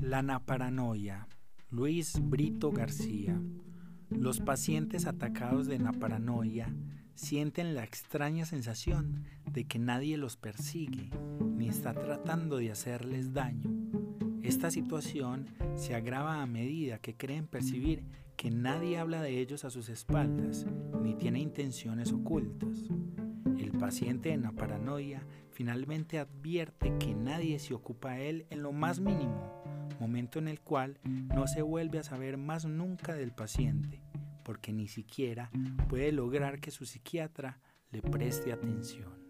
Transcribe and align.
La 0.00 0.22
naparanoia. 0.22 1.26
Luis 1.70 2.20
Brito 2.22 2.70
García. 2.70 3.40
Los 4.08 4.40
pacientes 4.40 5.06
atacados 5.06 5.66
de 5.66 5.78
naparanoia 5.78 6.72
sienten 7.14 7.74
la 7.74 7.82
extraña 7.82 8.46
sensación 8.46 9.24
de 9.50 9.64
que 9.64 9.80
nadie 9.80 10.16
los 10.16 10.36
persigue 10.36 11.10
ni 11.56 11.68
está 11.68 11.92
tratando 11.92 12.58
de 12.58 12.70
hacerles 12.70 13.32
daño. 13.32 13.70
Esta 14.42 14.70
situación 14.70 15.48
se 15.74 15.96
agrava 15.96 16.40
a 16.40 16.46
medida 16.46 16.98
que 16.98 17.16
creen 17.16 17.48
percibir 17.48 18.04
que 18.36 18.50
nadie 18.50 18.98
habla 18.98 19.20
de 19.20 19.40
ellos 19.40 19.64
a 19.64 19.70
sus 19.70 19.88
espaldas 19.88 20.66
ni 21.02 21.14
tiene 21.14 21.40
intenciones 21.40 22.12
ocultas. 22.12 22.88
Paciente 23.78 24.32
en 24.32 24.42
la 24.42 24.52
paranoia 24.52 25.24
finalmente 25.50 26.18
advierte 26.18 26.92
que 26.98 27.14
nadie 27.14 27.58
se 27.58 27.74
ocupa 27.74 28.12
a 28.12 28.20
él 28.20 28.46
en 28.50 28.62
lo 28.62 28.72
más 28.72 29.00
mínimo 29.00 29.58
momento 29.98 30.38
en 30.38 30.48
el 30.48 30.60
cual 30.60 30.98
no 31.04 31.46
se 31.46 31.62
vuelve 31.62 31.98
a 31.98 32.04
saber 32.04 32.36
más 32.36 32.64
nunca 32.64 33.14
del 33.14 33.32
paciente, 33.32 34.02
porque 34.44 34.72
ni 34.72 34.88
siquiera 34.88 35.50
puede 35.88 36.12
lograr 36.12 36.60
que 36.60 36.70
su 36.70 36.86
psiquiatra 36.86 37.60
le 37.90 38.02
preste 38.02 38.52
atención. 38.52 39.27